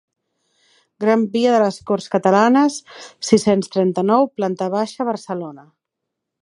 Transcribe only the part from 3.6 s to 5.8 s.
trenta-nou, planta baixa, Barcelona.